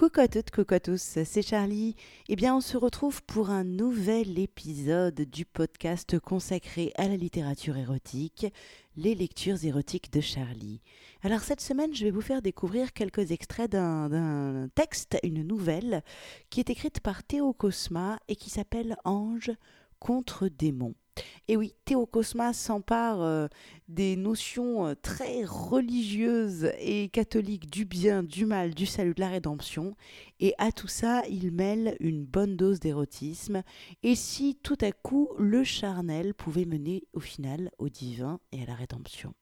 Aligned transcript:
Coucou 0.00 0.20
à 0.22 0.28
toutes, 0.28 0.50
coucou 0.50 0.72
à 0.72 0.80
tous, 0.80 1.18
c'est 1.24 1.42
Charlie. 1.42 1.94
Eh 2.30 2.34
bien, 2.34 2.56
on 2.56 2.62
se 2.62 2.78
retrouve 2.78 3.22
pour 3.24 3.50
un 3.50 3.64
nouvel 3.64 4.38
épisode 4.38 5.20
du 5.20 5.44
podcast 5.44 6.18
consacré 6.18 6.90
à 6.96 7.06
la 7.06 7.18
littérature 7.18 7.76
érotique, 7.76 8.46
les 8.96 9.14
lectures 9.14 9.62
érotiques 9.62 10.10
de 10.10 10.22
Charlie. 10.22 10.80
Alors, 11.22 11.40
cette 11.40 11.60
semaine, 11.60 11.94
je 11.94 12.04
vais 12.04 12.10
vous 12.10 12.22
faire 12.22 12.40
découvrir 12.40 12.94
quelques 12.94 13.30
extraits 13.30 13.70
d'un 13.70 14.70
texte, 14.74 15.18
une 15.22 15.46
nouvelle, 15.46 16.02
qui 16.48 16.60
est 16.60 16.70
écrite 16.70 17.00
par 17.00 17.22
Théo 17.22 17.52
Cosma 17.52 18.18
et 18.26 18.36
qui 18.36 18.48
s'appelle 18.48 18.96
Ange 19.04 19.52
contre 19.98 20.48
démon. 20.48 20.94
Et 21.48 21.56
oui, 21.56 21.74
Théo 21.84 22.06
Cosma 22.06 22.52
s'empare 22.52 23.22
euh, 23.22 23.48
des 23.88 24.16
notions 24.16 24.86
euh, 24.86 24.94
très 25.00 25.44
religieuses 25.44 26.72
et 26.78 27.08
catholiques 27.08 27.70
du 27.70 27.84
bien, 27.84 28.22
du 28.22 28.46
mal, 28.46 28.74
du 28.74 28.86
salut, 28.86 29.14
de 29.14 29.20
la 29.20 29.28
rédemption. 29.28 29.96
Et 30.38 30.54
à 30.58 30.72
tout 30.72 30.88
ça, 30.88 31.22
il 31.28 31.50
mêle 31.50 31.96
une 32.00 32.24
bonne 32.24 32.56
dose 32.56 32.80
d'érotisme. 32.80 33.62
Et 34.02 34.14
si 34.14 34.58
tout 34.62 34.78
à 34.80 34.92
coup 34.92 35.28
le 35.38 35.64
charnel 35.64 36.34
pouvait 36.34 36.66
mener 36.66 37.04
au 37.12 37.20
final 37.20 37.70
au 37.78 37.88
divin 37.88 38.40
et 38.52 38.62
à 38.62 38.66
la 38.66 38.74
rédemption. 38.74 39.34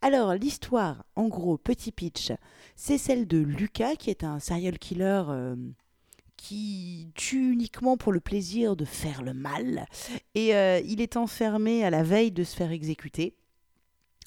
Alors, 0.00 0.34
l'histoire, 0.34 1.04
en 1.16 1.28
gros, 1.28 1.56
petit 1.56 1.92
pitch, 1.92 2.32
c'est 2.76 2.98
celle 2.98 3.26
de 3.26 3.38
Lucas, 3.38 3.96
qui 3.96 4.10
est 4.10 4.22
un 4.22 4.38
serial 4.38 4.78
killer. 4.78 5.22
Euh, 5.28 5.56
qui 6.44 7.10
tue 7.14 7.52
uniquement 7.52 7.96
pour 7.96 8.12
le 8.12 8.20
plaisir 8.20 8.76
de 8.76 8.84
faire 8.84 9.22
le 9.22 9.32
mal. 9.32 9.86
Et 10.34 10.54
euh, 10.54 10.78
il 10.84 11.00
est 11.00 11.16
enfermé 11.16 11.84
à 11.84 11.90
la 11.90 12.02
veille 12.02 12.32
de 12.32 12.44
se 12.44 12.54
faire 12.54 12.70
exécuter. 12.70 13.34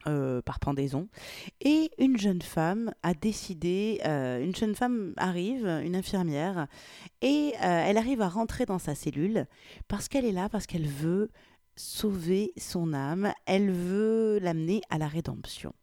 Euh, 0.05 0.41
par 0.41 0.59
pendaison. 0.59 1.09
Et 1.59 1.91
une 1.97 2.17
jeune 2.17 2.41
femme 2.41 2.93
a 3.03 3.13
décidé, 3.13 3.99
euh, 4.05 4.41
une 4.41 4.55
jeune 4.55 4.73
femme 4.73 5.13
arrive, 5.17 5.65
une 5.65 5.97
infirmière, 5.97 6.67
et 7.21 7.53
elle 7.59 7.97
arrive 7.97 8.21
à 8.21 8.29
rentrer 8.29 8.65
dans 8.65 8.79
sa 8.79 8.95
cellule 8.95 9.47
parce 9.89 10.07
qu'elle 10.07 10.23
est 10.23 10.31
là, 10.31 10.47
parce 10.47 10.65
qu'elle 10.65 10.87
veut 10.87 11.29
sauver 11.75 12.53
son 12.57 12.93
âme, 12.93 13.33
elle 13.47 13.69
veut 13.71 14.39
l'amener 14.39 14.81
à 14.89 14.97
la 14.97 15.07
rédemption. 15.07 15.73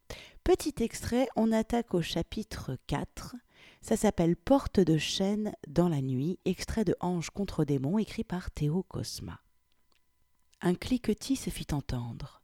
Petit 0.43 0.75
extrait, 0.81 1.29
on 1.37 1.53
attaque 1.53 1.93
au 1.93 2.01
chapitre 2.01 2.79
4 2.87 3.37
ça 3.85 3.99
s'appelle 3.99 4.35
Porte 4.35 4.81
de 4.81 4.97
chêne 4.97 5.53
dans 5.69 5.91
la 5.91 6.01
nuit, 6.01 6.39
extrait 6.47 6.87
de 6.87 6.97
Ange 7.01 7.29
contre 7.29 7.67
démon 7.67 7.99
écrit 7.99 8.25
par 8.25 8.51
Théo 8.51 8.83
Cosma. 8.83 9.43
Un 10.63 10.75
cliquetis 10.75 11.37
se 11.37 11.51
fit 11.51 11.67
entendre, 11.71 12.41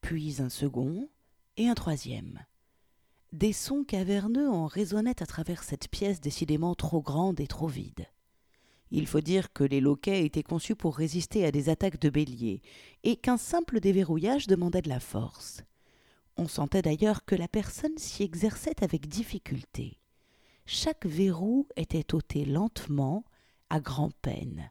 puis 0.00 0.42
un 0.42 0.48
second 0.48 1.08
et 1.56 1.68
un 1.68 1.74
troisième. 1.74 2.40
Des 3.30 3.52
sons 3.52 3.84
caverneux 3.84 4.50
en 4.50 4.66
résonnaient 4.66 5.22
à 5.22 5.26
travers 5.26 5.62
cette 5.62 5.86
pièce 5.86 6.20
décidément 6.20 6.74
trop 6.74 7.00
grande 7.00 7.38
et 7.38 7.46
trop 7.46 7.68
vide. 7.68 8.08
Il 8.90 9.06
faut 9.06 9.20
dire 9.20 9.52
que 9.52 9.62
les 9.62 9.80
loquets 9.80 10.24
étaient 10.24 10.42
conçus 10.42 10.74
pour 10.74 10.96
résister 10.96 11.46
à 11.46 11.52
des 11.52 11.68
attaques 11.68 12.00
de 12.00 12.10
bélier, 12.10 12.62
et 13.04 13.14
qu'un 13.14 13.36
simple 13.36 13.78
déverrouillage 13.78 14.48
demandait 14.48 14.82
de 14.82 14.88
la 14.88 14.98
force. 14.98 15.62
On 16.36 16.48
sentait 16.48 16.82
d'ailleurs 16.82 17.24
que 17.24 17.36
la 17.36 17.46
personne 17.46 17.96
s'y 17.96 18.24
exerçait 18.24 18.82
avec 18.82 19.06
difficulté. 19.06 19.99
Chaque 20.72 21.04
verrou 21.04 21.66
était 21.74 22.14
ôté 22.14 22.44
lentement, 22.44 23.24
à 23.70 23.80
grand-peine. 23.80 24.70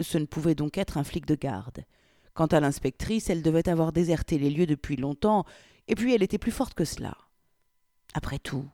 Ce 0.00 0.16
ne 0.16 0.24
pouvait 0.24 0.54
donc 0.54 0.78
être 0.78 0.96
un 0.96 1.04
flic 1.04 1.26
de 1.26 1.34
garde. 1.34 1.84
Quant 2.32 2.46
à 2.46 2.60
l'inspectrice, 2.60 3.28
elle 3.28 3.42
devait 3.42 3.68
avoir 3.68 3.92
déserté 3.92 4.38
les 4.38 4.48
lieux 4.48 4.64
depuis 4.64 4.96
longtemps, 4.96 5.44
et 5.86 5.96
puis 5.96 6.14
elle 6.14 6.22
était 6.22 6.38
plus 6.38 6.50
forte 6.50 6.72
que 6.72 6.86
cela. 6.86 7.14
Après 8.14 8.38
tout, 8.38 8.64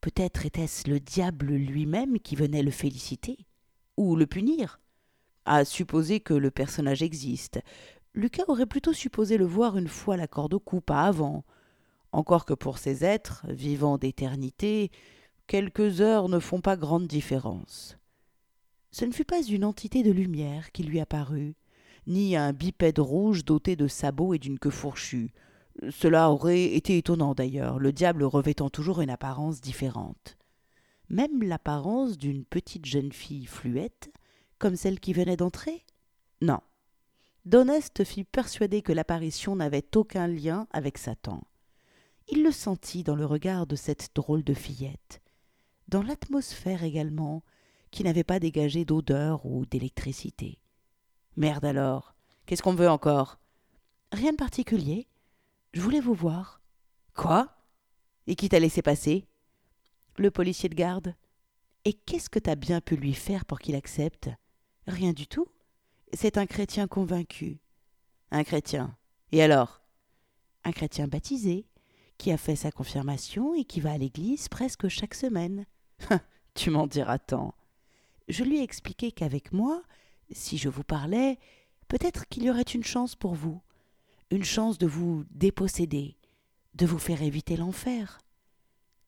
peut-être 0.00 0.46
était-ce 0.46 0.88
le 0.88 1.00
diable 1.00 1.46
lui-même 1.46 2.20
qui 2.20 2.36
venait 2.36 2.62
le 2.62 2.70
féliciter, 2.70 3.48
ou 3.96 4.14
le 4.14 4.28
punir. 4.28 4.78
À 5.44 5.64
supposer 5.64 6.20
que 6.20 6.34
le 6.34 6.52
personnage 6.52 7.02
existe, 7.02 7.58
Lucas 8.14 8.44
aurait 8.46 8.66
plutôt 8.66 8.92
supposé 8.92 9.38
le 9.38 9.44
voir 9.44 9.76
une 9.76 9.88
fois 9.88 10.16
la 10.16 10.28
corde 10.28 10.54
au 10.54 10.60
cou, 10.60 10.80
pas 10.80 11.02
avant. 11.02 11.44
Encore 12.12 12.44
que 12.44 12.54
pour 12.54 12.78
ces 12.78 13.04
êtres, 13.04 13.44
vivant 13.48 13.98
d'éternité, 13.98 14.92
quelques 15.50 16.00
heures 16.00 16.28
ne 16.28 16.38
font 16.38 16.60
pas 16.60 16.76
grande 16.76 17.08
différence. 17.08 17.98
Ce 18.92 19.04
ne 19.04 19.10
fut 19.10 19.24
pas 19.24 19.42
une 19.42 19.64
entité 19.64 20.04
de 20.04 20.12
lumière 20.12 20.70
qui 20.70 20.84
lui 20.84 21.00
apparut, 21.00 21.56
ni 22.06 22.36
un 22.36 22.52
bipède 22.52 23.00
rouge 23.00 23.44
doté 23.44 23.74
de 23.74 23.88
sabots 23.88 24.32
et 24.32 24.38
d'une 24.38 24.60
queue 24.60 24.70
fourchue. 24.70 25.32
Cela 25.90 26.30
aurait 26.30 26.62
été 26.62 26.98
étonnant 26.98 27.34
d'ailleurs, 27.34 27.80
le 27.80 27.92
diable 27.92 28.22
revêtant 28.22 28.70
toujours 28.70 29.00
une 29.00 29.10
apparence 29.10 29.60
différente. 29.60 30.36
Même 31.08 31.42
l'apparence 31.42 32.16
d'une 32.16 32.44
petite 32.44 32.86
jeune 32.86 33.10
fille 33.10 33.46
fluette, 33.46 34.12
comme 34.60 34.76
celle 34.76 35.00
qui 35.00 35.12
venait 35.12 35.36
d'entrer? 35.36 35.84
Non. 36.42 36.60
D'Honeste 37.44 38.04
fit 38.04 38.22
persuader 38.22 38.82
que 38.82 38.92
l'apparition 38.92 39.56
n'avait 39.56 39.96
aucun 39.96 40.28
lien 40.28 40.68
avec 40.70 40.96
Satan. 40.96 41.42
Il 42.28 42.44
le 42.44 42.52
sentit 42.52 43.02
dans 43.02 43.16
le 43.16 43.26
regard 43.26 43.66
de 43.66 43.74
cette 43.74 44.10
drôle 44.14 44.44
de 44.44 44.54
fillette, 44.54 45.20
dans 45.90 46.02
l'atmosphère 46.02 46.84
également, 46.84 47.42
qui 47.90 48.04
n'avait 48.04 48.24
pas 48.24 48.38
dégagé 48.38 48.84
d'odeur 48.84 49.44
ou 49.44 49.66
d'électricité. 49.66 50.60
Merde 51.36 51.64
alors, 51.64 52.14
qu'est-ce 52.46 52.62
qu'on 52.62 52.76
veut 52.76 52.88
encore? 52.88 53.40
Rien 54.12 54.30
de 54.30 54.36
particulier. 54.36 55.08
Je 55.72 55.80
voulais 55.80 56.00
vous 56.00 56.14
voir. 56.14 56.60
Quoi? 57.14 57.48
Et 58.28 58.36
qui 58.36 58.48
t'a 58.48 58.60
laissé 58.60 58.82
passer? 58.82 59.26
Le 60.16 60.30
policier 60.30 60.68
de 60.68 60.76
garde. 60.76 61.14
Et 61.84 61.92
qu'est-ce 61.92 62.30
que 62.30 62.38
t'as 62.38 62.54
bien 62.54 62.80
pu 62.80 62.94
lui 62.94 63.14
faire 63.14 63.44
pour 63.44 63.58
qu'il 63.58 63.74
accepte? 63.74 64.30
Rien 64.86 65.12
du 65.12 65.26
tout. 65.26 65.48
C'est 66.12 66.38
un 66.38 66.46
chrétien 66.46 66.86
convaincu. 66.86 67.60
Un 68.30 68.44
chrétien. 68.44 68.96
Et 69.32 69.42
alors? 69.42 69.82
Un 70.62 70.72
chrétien 70.72 71.08
baptisé, 71.08 71.66
qui 72.16 72.30
a 72.30 72.36
fait 72.36 72.56
sa 72.56 72.70
confirmation 72.70 73.54
et 73.54 73.64
qui 73.64 73.80
va 73.80 73.92
à 73.92 73.98
l'église 73.98 74.48
presque 74.48 74.86
chaque 74.88 75.14
semaine. 75.14 75.66
tu 76.54 76.70
m'en 76.70 76.86
diras 76.86 77.18
tant. 77.18 77.54
Je 78.28 78.44
lui 78.44 78.58
ai 78.58 78.62
expliqué 78.62 79.12
qu'avec 79.12 79.52
moi, 79.52 79.82
si 80.30 80.58
je 80.58 80.68
vous 80.68 80.84
parlais, 80.84 81.38
peut-être 81.88 82.28
qu'il 82.28 82.44
y 82.44 82.50
aurait 82.50 82.62
une 82.62 82.84
chance 82.84 83.16
pour 83.16 83.34
vous, 83.34 83.60
une 84.30 84.44
chance 84.44 84.78
de 84.78 84.86
vous 84.86 85.24
déposséder, 85.30 86.16
de 86.74 86.86
vous 86.86 86.98
faire 86.98 87.22
éviter 87.22 87.56
l'enfer. 87.56 88.20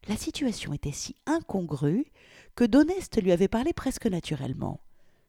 La 0.09 0.17
situation 0.17 0.73
était 0.73 0.93
si 0.93 1.15
incongrue 1.27 2.11
que 2.57 2.65
Doneste 2.65 3.23
lui 3.23 3.31
avait 3.31 3.49
parlé 3.49 3.73
presque 3.73 4.07
naturellement, 4.07 4.81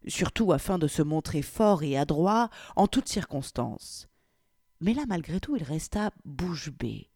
surtout 0.07 0.51
afin 0.51 0.79
de 0.79 0.87
se 0.87 1.03
montrer 1.03 1.43
fort 1.43 1.83
et 1.83 1.95
adroit 1.95 2.49
en 2.75 2.87
toutes 2.87 3.07
circonstances. 3.07 4.07
Mais 4.81 4.93
là, 4.93 5.03
malgré 5.07 5.39
tout, 5.39 5.55
il 5.55 5.63
resta 5.63 6.11
bouche 6.25 6.71
bée. 6.71 7.09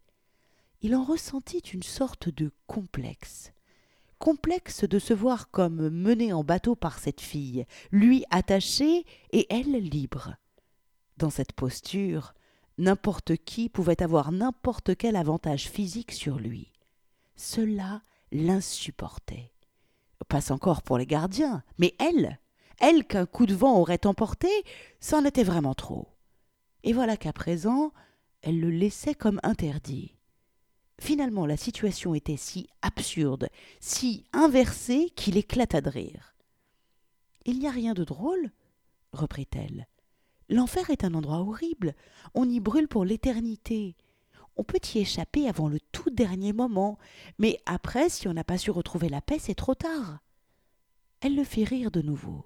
Il 0.82 0.96
en 0.96 1.04
ressentit 1.04 1.58
une 1.58 1.84
sorte 1.84 2.30
de 2.30 2.52
complexe 2.68 3.52
complexe 4.20 4.84
de 4.84 5.00
se 5.00 5.14
voir 5.14 5.52
comme 5.52 5.90
mené 5.90 6.34
en 6.34 6.44
bateau 6.44 6.76
par 6.76 7.00
cette 7.00 7.22
fille, 7.22 7.66
lui 7.92 8.26
attaché 8.30 9.06
et 9.32 9.48
elle 9.50 9.72
libre. 9.72 10.36
Dans 11.18 11.30
cette 11.30 11.54
posture, 11.54 12.34
n'importe 12.78 13.38
qui 13.38 13.70
pouvait 13.70 14.04
avoir 14.04 14.32
n'importe 14.32 14.96
quel 14.96 15.16
avantage 15.16 15.70
physique 15.70 16.12
sur 16.12 16.38
lui. 16.38 16.72
Cela 17.36 18.02
l'insupportait. 18.32 19.52
Passe 20.28 20.52
encore 20.52 20.82
pour 20.82 20.98
les 20.98 21.06
gardiens, 21.06 21.64
mais 21.78 21.96
elle, 22.00 22.40
elle 22.80 23.06
qu'un 23.06 23.26
coup 23.26 23.46
de 23.46 23.56
vent 23.56 23.80
aurait 23.80 24.06
emporté, 24.06 24.50
c'en 25.00 25.24
était 25.24 25.44
vraiment 25.44 25.74
trop. 25.74 26.10
Et 26.84 26.94
voilà 26.94 27.18
qu'à 27.18 27.34
présent, 27.34 27.92
elle 28.42 28.60
le 28.60 28.70
laissait 28.70 29.16
comme 29.16 29.40
interdit. 29.44 30.17
Finalement, 31.00 31.46
la 31.46 31.58
situation 31.58 32.16
était 32.16 32.38
si 32.38 32.68
absurde, 32.82 33.50
si 33.80 34.26
inversée 34.34 35.12
qu'il 35.16 35.38
éclata 35.38 35.82
de 35.82 35.90
rire. 35.90 36.36
Il 37.46 37.60
n'y 37.60 37.68
a 37.68 37.72
rien 37.72 37.94
de 37.94 38.04
drôle, 38.04 38.52
reprit-elle. 39.14 39.88
L'enfer 40.50 40.90
est 40.90 41.04
un 41.04 41.14
endroit 41.14 41.40
horrible. 41.40 41.94
On 42.34 42.50
y 42.50 42.60
brûle 42.60 42.88
pour 42.88 43.06
l'éternité. 43.06 43.96
On 44.56 44.64
peut 44.64 44.80
y 44.96 45.00
échapper 45.00 45.48
avant 45.48 45.68
le 45.68 45.80
tout 45.92 46.10
dernier 46.10 46.52
moment, 46.52 46.98
mais 47.38 47.60
après, 47.66 48.10
si 48.10 48.28
on 48.28 48.34
n'a 48.34 48.44
pas 48.44 48.58
su 48.58 48.72
retrouver 48.72 49.08
la 49.08 49.22
paix, 49.22 49.38
c'est 49.40 49.56
trop 49.56 49.76
tard. 49.76 50.20
Elle 51.22 51.36
le 51.36 51.44
fit 51.44 51.64
rire 51.64 51.92
de 51.92 52.02
nouveau. 52.02 52.46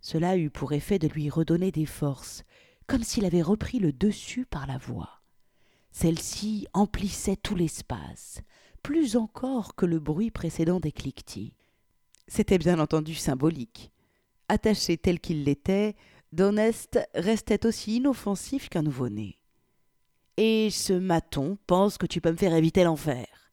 Cela 0.00 0.36
eut 0.36 0.50
pour 0.50 0.72
effet 0.72 0.98
de 0.98 1.08
lui 1.08 1.30
redonner 1.30 1.70
des 1.70 1.86
forces, 1.86 2.44
comme 2.86 3.02
s'il 3.02 3.24
avait 3.24 3.42
repris 3.42 3.78
le 3.78 3.92
dessus 3.92 4.44
par 4.44 4.66
la 4.66 4.76
voix. 4.76 5.23
Celle-ci 5.94 6.66
emplissait 6.74 7.36
tout 7.36 7.54
l'espace, 7.54 8.40
plus 8.82 9.16
encore 9.16 9.76
que 9.76 9.86
le 9.86 10.00
bruit 10.00 10.32
précédent 10.32 10.80
des 10.80 10.90
cliquetis. 10.90 11.54
C'était 12.26 12.58
bien 12.58 12.80
entendu 12.80 13.14
symbolique. 13.14 13.92
Attaché 14.48 14.98
tel 14.98 15.20
qu'il 15.20 15.44
l'était, 15.44 15.94
Donest 16.32 16.98
restait 17.14 17.64
aussi 17.64 17.98
inoffensif 17.98 18.68
qu'un 18.68 18.82
nouveau-né. 18.82 19.38
Et 20.36 20.68
ce 20.70 20.92
maton 20.94 21.58
pense 21.68 21.96
que 21.96 22.06
tu 22.06 22.20
peux 22.20 22.32
me 22.32 22.36
faire 22.36 22.54
éviter 22.54 22.82
l'enfer. 22.82 23.52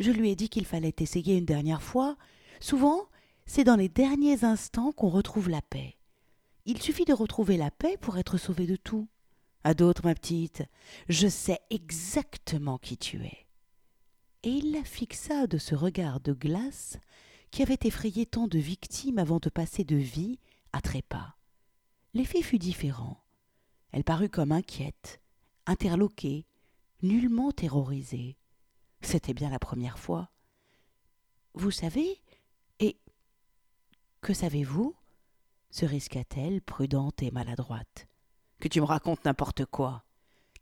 Je 0.00 0.10
lui 0.10 0.30
ai 0.30 0.34
dit 0.34 0.48
qu'il 0.48 0.66
fallait 0.66 0.96
essayer 0.98 1.38
une 1.38 1.44
dernière 1.44 1.82
fois. 1.82 2.16
Souvent, 2.58 3.06
c'est 3.46 3.62
dans 3.64 3.76
les 3.76 3.88
derniers 3.88 4.42
instants 4.42 4.90
qu'on 4.90 5.10
retrouve 5.10 5.48
la 5.48 5.62
paix. 5.62 5.96
Il 6.66 6.82
suffit 6.82 7.04
de 7.04 7.14
retrouver 7.14 7.56
la 7.56 7.70
paix 7.70 7.96
pour 8.00 8.18
être 8.18 8.36
sauvé 8.36 8.66
de 8.66 8.76
tout. 8.76 9.06
À 9.64 9.74
d'autres, 9.74 10.04
ma 10.04 10.14
petite, 10.14 10.62
je 11.08 11.28
sais 11.28 11.60
exactement 11.70 12.78
qui 12.78 12.96
tu 12.96 13.24
es. 13.24 13.46
Et 14.44 14.50
il 14.50 14.72
la 14.72 14.84
fixa 14.84 15.46
de 15.46 15.58
ce 15.58 15.74
regard 15.74 16.20
de 16.20 16.32
glace 16.32 16.96
qui 17.50 17.62
avait 17.62 17.78
effrayé 17.82 18.24
tant 18.26 18.46
de 18.46 18.58
victimes 18.58 19.18
avant 19.18 19.38
de 19.38 19.48
passer 19.48 19.84
de 19.84 19.96
vie 19.96 20.38
à 20.72 20.80
trépas. 20.80 21.36
L'effet 22.14 22.42
fut 22.42 22.58
différent. 22.58 23.22
Elle 23.90 24.04
parut 24.04 24.28
comme 24.28 24.52
inquiète, 24.52 25.20
interloquée, 25.66 26.46
nullement 27.02 27.52
terrorisée. 27.52 28.36
C'était 29.00 29.34
bien 29.34 29.50
la 29.50 29.58
première 29.58 29.98
fois. 29.98 30.30
Vous 31.54 31.70
savez 31.70 32.20
Et 32.80 32.98
que 34.20 34.34
savez-vous? 34.34 34.94
se 35.70 35.84
risqua-t-elle, 35.84 36.62
prudente 36.62 37.22
et 37.22 37.30
maladroite. 37.30 38.07
Que 38.60 38.68
tu 38.68 38.80
me 38.80 38.86
racontes 38.86 39.24
n'importe 39.24 39.64
quoi. 39.66 40.04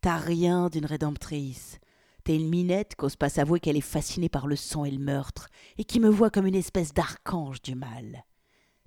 T'as 0.02 0.18
rien 0.18 0.68
d'une 0.68 0.84
rédemptrice. 0.84 1.78
T'es 2.24 2.36
une 2.36 2.48
minette 2.48 2.94
qu'ose 2.94 3.16
pas 3.16 3.28
s'avouer 3.28 3.60
qu'elle 3.60 3.76
est 3.76 3.80
fascinée 3.80 4.28
par 4.28 4.46
le 4.46 4.56
sang 4.56 4.84
et 4.84 4.90
le 4.90 4.98
meurtre, 4.98 5.48
et 5.78 5.84
qui 5.84 6.00
me 6.00 6.08
voit 6.08 6.30
comme 6.30 6.46
une 6.46 6.54
espèce 6.54 6.92
d'archange 6.92 7.62
du 7.62 7.74
mal. 7.74 8.24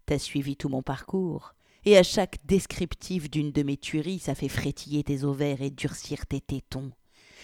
T'as 0.05 0.19
suivi 0.19 0.57
tout 0.57 0.69
mon 0.69 0.83
parcours, 0.83 1.55
et 1.85 1.97
à 1.97 2.03
chaque 2.03 2.45
descriptif 2.45 3.29
d'une 3.29 3.51
de 3.51 3.63
mes 3.63 3.77
tueries, 3.77 4.19
ça 4.19 4.35
fait 4.35 4.49
frétiller 4.49 5.03
tes 5.03 5.23
ovaires 5.23 5.61
et 5.61 5.69
durcir 5.69 6.25
tes 6.25 6.41
tétons. 6.41 6.91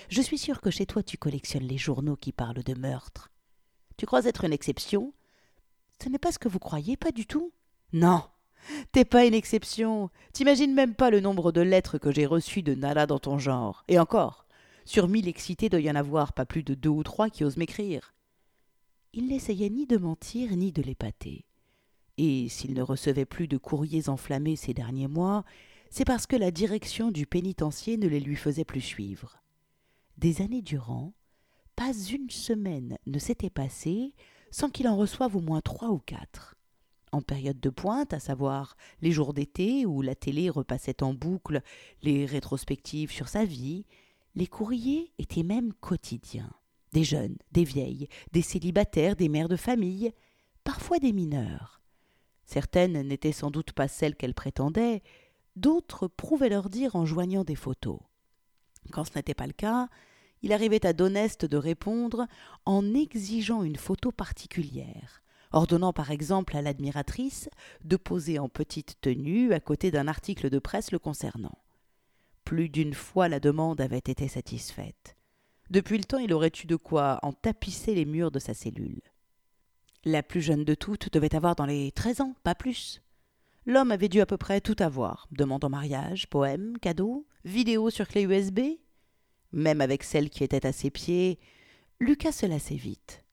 Je 0.09 0.21
suis 0.21 0.38
sûr 0.38 0.62
que 0.62 0.69
chez 0.69 0.85
toi 0.85 1.01
tu 1.01 1.17
collectionnes 1.17 1.67
les 1.67 1.77
journaux 1.77 2.17
qui 2.17 2.31
parlent 2.31 2.63
de 2.63 2.73
meurtre. 2.73 3.31
Tu 3.97 4.06
crois 4.06 4.25
être 4.25 4.44
une 4.44 4.53
exception? 4.53 5.13
Ce 6.03 6.09
n'est 6.09 6.19
pas 6.19 6.33
ce 6.33 6.39
que 6.39 6.50
vous 6.50 6.59
croyez, 6.59 6.97
pas 6.97 7.12
du 7.12 7.25
tout? 7.25 7.53
Non, 7.94 8.23
T'es 8.91 9.06
pas 9.06 9.25
une 9.25 9.33
exception. 9.33 10.09
T'imagines 10.33 10.73
même 10.73 10.95
pas 10.95 11.09
le 11.09 11.19
nombre 11.19 11.51
de 11.51 11.62
lettres 11.62 11.97
que 11.97 12.12
j'ai 12.12 12.25
reçues 12.25 12.63
de 12.63 12.75
Nala 12.75 13.06
dans 13.06 13.19
ton 13.19 13.38
genre. 13.38 13.83
Et 13.88 14.00
encore, 14.00 14.45
sur 14.85 15.07
mille 15.07 15.27
excités 15.27 15.69
doit 15.69 15.79
y 15.79 15.89
en 15.89 15.95
avoir 15.95 16.33
pas 16.33 16.45
plus 16.45 16.63
de 16.63 16.73
deux 16.73 16.89
ou 16.89 17.03
trois 17.03 17.29
qui 17.29 17.44
osent 17.44 17.57
m'écrire. 17.57 18.13
Il 19.13 19.27
n'essayait 19.27 19.69
ni 19.69 19.85
de 19.85 19.97
mentir 19.97 20.56
ni 20.56 20.71
de 20.71 20.81
l'épater. 20.81 21.45
Et 22.17 22.50
s'il 22.50 22.73
ne 22.73 22.81
recevait 22.81 23.25
plus 23.25 23.47
de 23.47 23.57
courriers 23.57 24.09
enflammés 24.09 24.56
ces 24.56 24.73
derniers 24.73 25.07
mois, 25.07 25.44
c'est 25.89 26.06
parce 26.06 26.27
que 26.27 26.35
la 26.35 26.51
direction 26.51 27.12
du 27.12 27.25
pénitencier 27.25 27.97
ne 27.97 28.07
les 28.07 28.19
lui 28.19 28.35
faisait 28.35 28.65
plus 28.65 28.81
suivre. 28.81 29.41
Des 30.17 30.41
années 30.41 30.62
durant, 30.62 31.13
pas 31.75 31.91
une 31.94 32.29
semaine 32.29 32.97
ne 33.06 33.19
s'était 33.19 33.50
passée 33.50 34.13
sans 34.51 34.69
qu'il 34.69 34.88
en 34.88 34.95
reçoive 34.95 35.35
au 35.35 35.41
moins 35.41 35.62
trois 35.62 35.89
ou 35.89 36.00
quatre 36.00 36.55
en 37.15 37.21
période 37.21 37.59
de 37.59 37.69
pointe, 37.69 38.13
à 38.13 38.19
savoir 38.19 38.75
les 39.01 39.12
jours 39.12 39.33
d'été 39.33 39.85
où 39.85 40.01
la 40.01 40.15
télé 40.15 40.50
repassait 40.50 41.01
en 41.01 41.13
boucle 41.13 41.62
les 42.03 42.25
rétrospectives 42.25 43.12
sur 43.12 43.29
sa 43.29 43.45
vie, 43.45 43.85
les 44.35 44.47
courriers 44.47 45.13
étaient 45.17 45.44
même 45.44 45.73
quotidiens. 45.73 46.51
Des 46.91 47.06
jeunes, 47.06 47.38
des 47.51 47.63
vieilles, 47.63 48.09
des 48.33 48.41
célibataires, 48.41 49.15
des 49.15 49.29
mères 49.29 49.47
de 49.47 49.56
famille, 49.56 50.12
parfois 50.63 51.00
des 51.00 51.13
mineurs. 51.13 51.81
Certaines 52.45 53.01
n'étaient 53.01 53.31
sans 53.31 53.50
doute 53.50 53.71
pas 53.71 53.88
celles 53.88 54.15
qu'elle 54.15 54.33
prétendait, 54.33 55.01
d'autres 55.56 56.07
prouvaient 56.07 56.50
leur 56.50 56.69
dire 56.69 56.95
en 56.97 57.06
joignant 57.06 57.45
des 57.45 57.56
photos. 57.56 58.00
Quand 58.91 59.06
ce 59.06 59.12
n'était 59.15 59.33
pas 59.33 59.47
le 59.47 59.53
cas, 59.53 59.88
il 60.41 60.51
arrivait 60.51 60.85
à 60.85 60.94
Doneste 60.94 61.45
de 61.45 61.57
répondre 61.57 62.27
en 62.65 62.94
exigeant 62.94 63.63
une 63.63 63.77
photo 63.77 64.12
particulière, 64.12 65.23
ordonnant 65.56 65.94
par 65.94 66.12
exemple 66.12 66.56
à 66.56 66.62
l'admiratrice 66.62 67.50
de 67.84 67.96
poser 67.98 68.38
en 68.38 68.50
petite 68.50 68.98
tenue 69.02 69.54
à 69.54 69.60
côté 69.60 69.90
d'un 69.90 70.07
article 70.07 70.50
de 70.50 70.60
presse 70.60 70.92
le 70.92 71.00
concernant. 71.00 71.57
Plus 72.44 72.69
d'une 72.69 72.94
fois 72.94 73.28
la 73.28 73.40
demande 73.40 73.81
avait 73.81 73.98
été 73.98 74.28
satisfaite. 74.28 75.16
Depuis 75.72 75.98
le 75.98 76.04
temps 76.04 76.19
il 76.19 76.34
aurait 76.34 76.52
eu 76.63 76.68
de 76.68 76.75
quoi 76.75 77.19
en 77.24 77.34
tapisser 77.34 77.96
les 77.96 78.06
murs 78.06 78.31
de 78.31 78.40
sa 78.40 78.54
cellule. 78.54 79.02
La 80.04 80.22
plus 80.22 80.42
jeune 80.42 80.66
de 80.66 80.75
toutes 80.75 81.12
devait 81.12 81.36
avoir 81.36 81.56
dans 81.56 81.66
les 81.66 81.92
treize 81.92 82.22
ans, 82.22 82.36
pas 82.44 82.54
plus. 82.54 83.01
L'homme 83.66 83.92
avait 83.92 84.10
dû 84.10 84.22
à 84.22 84.28
peu 84.28 84.38
près 84.38 84.62
tout 84.62 84.75
avoir 84.78 85.28
demande 85.31 85.66
en 85.66 85.69
mariage, 85.69 86.28
poème, 86.28 86.78
cadeau, 86.80 87.25
vidéo 87.46 87.90
sur 87.90 88.08
clé 88.08 88.22
USB. 88.24 88.60
Même 89.51 89.81
avec 89.81 90.04
celle 90.04 90.30
qui 90.30 90.44
était 90.44 90.68
à 90.68 90.72
ses 90.72 90.92
pieds, 90.92 91.40
Lucas 92.00 92.34
se 92.34 92.46
lassait 92.46 92.75
vite. 92.75 93.25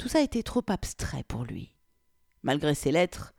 Tout 0.00 0.08
ça 0.08 0.22
était 0.22 0.42
trop 0.42 0.62
abstrait 0.68 1.24
pour 1.24 1.44
lui. 1.44 1.76
Malgré 2.42 2.74
ses 2.74 2.90
lettres, 2.90 3.34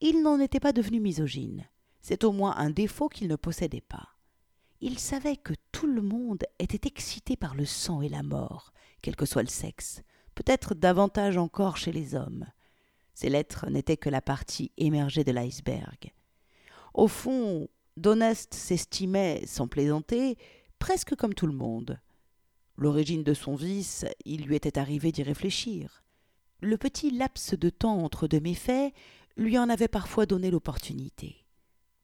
il 0.00 0.22
n'en 0.22 0.38
était 0.38 0.60
pas 0.60 0.72
devenu 0.72 1.00
misogyne. 1.00 1.68
C'est 2.02 2.22
au 2.22 2.30
moins 2.30 2.54
un 2.56 2.70
défaut 2.70 3.08
qu'il 3.08 3.26
ne 3.26 3.34
possédait 3.34 3.80
pas. 3.80 4.10
Il 4.80 5.00
savait 5.00 5.36
que 5.36 5.54
tout 5.72 5.88
le 5.88 6.02
monde 6.02 6.44
était 6.60 6.86
excité 6.86 7.36
par 7.36 7.56
le 7.56 7.64
sang 7.64 8.00
et 8.00 8.08
la 8.08 8.22
mort, 8.22 8.72
quel 9.02 9.16
que 9.16 9.26
soit 9.26 9.42
le 9.42 9.48
sexe, 9.48 10.02
peut-être 10.36 10.76
davantage 10.76 11.36
encore 11.36 11.76
chez 11.76 11.90
les 11.90 12.14
hommes. 12.14 12.46
Ces 13.14 13.28
lettres 13.28 13.68
n'étaient 13.68 13.96
que 13.96 14.08
la 14.08 14.22
partie 14.22 14.70
émergée 14.76 15.24
de 15.24 15.32
l'iceberg. 15.32 16.12
Au 16.94 17.08
fond, 17.08 17.66
Donest 17.96 18.54
s'estimait, 18.54 19.42
sans 19.46 19.66
plaisanter, 19.66 20.38
presque 20.78 21.16
comme 21.16 21.34
tout 21.34 21.48
le 21.48 21.54
monde. 21.54 21.98
L'origine 22.76 23.24
de 23.24 23.34
son 23.34 23.56
vice, 23.56 24.06
il 24.24 24.44
lui 24.44 24.54
était 24.54 24.78
arrivé 24.78 25.10
d'y 25.10 25.24
réfléchir. 25.24 26.03
Le 26.64 26.78
petit 26.78 27.10
laps 27.10 27.52
de 27.52 27.68
temps 27.68 27.98
entre 28.02 28.26
deux 28.26 28.40
méfaits 28.40 28.94
lui 29.36 29.58
en 29.58 29.68
avait 29.68 29.86
parfois 29.86 30.24
donné 30.24 30.50
l'opportunité. 30.50 31.44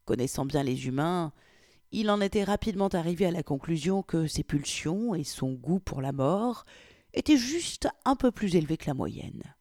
Connaissant 0.05 0.45
bien 0.45 0.63
les 0.63 0.87
humains, 0.87 1.33
il 1.93 2.11
en 2.11 2.21
était 2.21 2.45
rapidement 2.45 2.89
arrivé 2.89 3.25
à 3.25 3.31
la 3.31 3.43
conclusion 3.43 4.03
que 4.03 4.27
ses 4.27 4.45
pulsions 4.45 5.15
et 5.15 5.25
son 5.25 5.53
goût 5.53 5.81
pour 5.81 6.03
la 6.03 6.13
mort 6.13 6.67
étaient 7.15 7.39
juste 7.39 7.89
un 8.05 8.17
peu 8.17 8.31
plus 8.31 8.55
élevés 8.55 8.77
que 8.77 8.89
la 8.89 8.93
moyenne. 8.93 9.55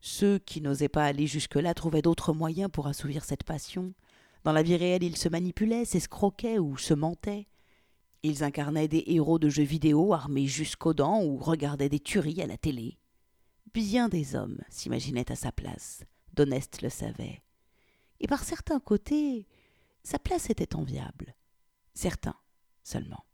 Ceux 0.00 0.38
qui 0.38 0.60
n'osaient 0.60 0.90
pas 0.90 1.06
aller 1.06 1.26
jusque-là 1.26 1.72
trouvaient 1.72 2.02
d'autres 2.02 2.34
moyens 2.34 2.70
pour 2.70 2.86
assouvir 2.86 3.24
cette 3.24 3.44
passion. 3.44 3.94
Dans 4.44 4.52
la 4.52 4.62
vie 4.62 4.76
réelle, 4.76 5.04
ils 5.04 5.16
se 5.16 5.30
manipulaient, 5.30 5.86
s'escroquaient 5.86 6.58
ou 6.58 6.76
se 6.76 6.92
mentaient. 6.92 7.46
Ils 8.22 8.44
incarnaient 8.44 8.88
des 8.88 9.04
héros 9.06 9.38
de 9.38 9.48
jeux 9.48 9.62
vidéo 9.62 10.12
armés 10.12 10.48
jusqu'aux 10.48 10.92
dents 10.92 11.24
ou 11.24 11.38
regardaient 11.38 11.88
des 11.88 11.98
tueries 11.98 12.42
à 12.42 12.46
la 12.46 12.58
télé. 12.58 12.98
Bien 13.74 14.08
des 14.08 14.36
hommes 14.36 14.60
s'imaginaient 14.68 15.32
à 15.32 15.36
sa 15.36 15.50
place. 15.50 16.04
Donest 16.32 16.80
le 16.80 16.88
savait. 16.88 17.42
Et 18.20 18.28
par 18.28 18.44
certains 18.44 18.78
côtés, 18.78 19.48
sa 20.04 20.20
place 20.20 20.48
était 20.48 20.76
enviable. 20.76 21.34
Certains 21.92 22.36
seulement. 22.84 23.24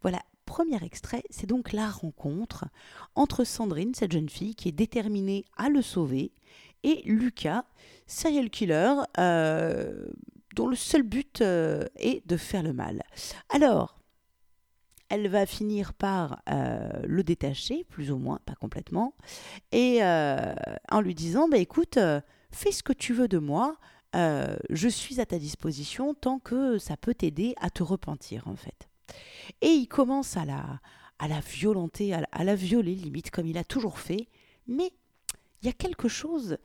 Voilà, 0.00 0.22
premier 0.46 0.82
extrait, 0.82 1.24
c'est 1.28 1.46
donc 1.46 1.72
la 1.72 1.90
rencontre 1.90 2.64
entre 3.14 3.44
Sandrine, 3.44 3.94
cette 3.94 4.12
jeune 4.12 4.30
fille 4.30 4.54
qui 4.54 4.70
est 4.70 4.72
déterminée 4.72 5.44
à 5.58 5.68
le 5.68 5.82
sauver, 5.82 6.32
et 6.84 7.02
Lucas, 7.04 7.64
serial 8.06 8.48
killer, 8.48 8.94
euh, 9.18 10.08
dont 10.54 10.68
le 10.68 10.76
seul 10.76 11.02
but 11.02 11.42
euh, 11.42 11.84
est 11.96 12.26
de 12.26 12.38
faire 12.38 12.62
le 12.62 12.72
mal. 12.72 13.02
Alors, 13.50 13.97
elle 15.08 15.28
va 15.28 15.46
finir 15.46 15.94
par 15.94 16.42
euh, 16.50 16.88
le 17.04 17.22
détacher, 17.22 17.84
plus 17.84 18.10
ou 18.10 18.18
moins, 18.18 18.40
pas 18.44 18.54
complètement, 18.54 19.14
et 19.72 20.02
euh, 20.02 20.54
en 20.90 21.00
lui 21.00 21.14
disant, 21.14 21.48
bah, 21.48 21.58
écoute, 21.58 21.96
euh, 21.96 22.20
fais 22.50 22.72
ce 22.72 22.82
que 22.82 22.92
tu 22.92 23.14
veux 23.14 23.28
de 23.28 23.38
moi, 23.38 23.76
je 24.14 24.88
suis 24.88 25.20
à 25.20 25.26
ta 25.26 25.38
disposition 25.38 26.12
tant 26.12 26.40
que 26.40 26.78
ça 26.78 26.96
peut 26.96 27.14
t'aider 27.14 27.54
à 27.60 27.70
te 27.70 27.84
repentir, 27.84 28.48
en 28.48 28.56
fait. 28.56 28.88
Et 29.60 29.68
il 29.68 29.86
commence 29.86 30.36
à 30.36 30.44
la, 30.44 30.80
à 31.18 31.28
la 31.28 31.40
violenter, 31.40 32.14
à 32.14 32.44
la 32.44 32.54
violer, 32.56 32.94
limite, 32.94 33.30
comme 33.30 33.46
il 33.46 33.58
a 33.58 33.64
toujours 33.64 34.00
fait, 34.00 34.28
mais 34.66 34.92
il 35.62 35.66
y 35.66 35.68
a 35.68 35.72
quelque 35.72 36.08
chose, 36.08 36.58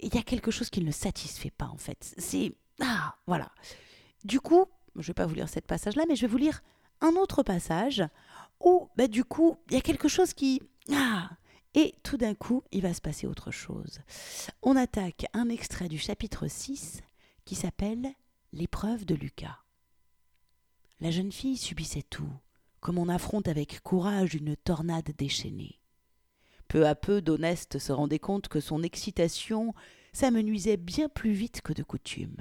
il 0.00 0.12
y 0.12 0.18
a 0.18 0.22
quelque 0.22 0.50
chose 0.50 0.70
qui 0.70 0.82
ne 0.82 0.90
satisfait 0.90 1.52
pas, 1.52 1.66
en 1.66 1.78
fait. 1.78 2.14
C'est... 2.18 2.56
Ah, 2.80 3.14
voilà. 3.26 3.52
Du 4.24 4.40
coup, 4.40 4.64
je 4.96 5.00
ne 5.00 5.06
vais 5.06 5.14
pas 5.14 5.26
vous 5.26 5.34
lire 5.34 5.48
cette 5.48 5.66
passage-là, 5.66 6.04
mais 6.08 6.16
je 6.16 6.22
vais 6.22 6.26
vous 6.26 6.38
lire 6.38 6.62
un 7.00 7.14
autre 7.16 7.42
passage 7.42 8.04
où, 8.60 8.88
bah, 8.96 9.08
du 9.08 9.24
coup, 9.24 9.56
il 9.68 9.74
y 9.74 9.78
a 9.78 9.82
quelque 9.82 10.08
chose 10.08 10.34
qui... 10.34 10.62
Ah 10.92 11.30
Et 11.74 11.94
tout 12.02 12.16
d'un 12.16 12.34
coup, 12.34 12.62
il 12.72 12.82
va 12.82 12.94
se 12.94 13.00
passer 13.00 13.26
autre 13.26 13.50
chose. 13.50 14.00
On 14.62 14.76
attaque 14.76 15.26
un 15.34 15.48
extrait 15.48 15.88
du 15.88 15.98
chapitre 15.98 16.48
6 16.48 17.02
qui 17.44 17.54
s'appelle 17.54 18.08
L'épreuve 18.52 19.04
de 19.04 19.14
Lucas. 19.14 19.58
La 21.00 21.10
jeune 21.10 21.32
fille 21.32 21.58
subissait 21.58 22.04
tout, 22.08 22.32
comme 22.80 22.98
on 22.98 23.08
affronte 23.08 23.48
avec 23.48 23.80
courage 23.82 24.34
une 24.34 24.56
tornade 24.56 25.10
déchaînée. 25.18 25.80
Peu 26.68 26.86
à 26.86 26.94
peu, 26.94 27.20
Doneste 27.20 27.78
se 27.78 27.92
rendait 27.92 28.18
compte 28.18 28.48
que 28.48 28.60
son 28.60 28.82
excitation 28.82 29.74
s'amenuisait 30.12 30.78
bien 30.78 31.08
plus 31.08 31.32
vite 31.32 31.60
que 31.60 31.72
de 31.72 31.82
coutume. 31.82 32.38